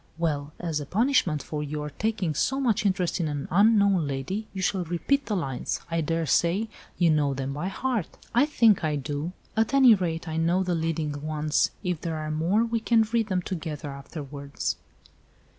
[0.17, 4.59] Well, as a punishment for your taking so much interest in an unknown lady you
[4.59, 5.79] shall repeat the lines.
[5.91, 9.31] I daresay you know them by heart." "I think I do.
[9.55, 11.69] At any rate I know the leading ones.
[11.83, 14.75] If there are more we can read them together afterwards.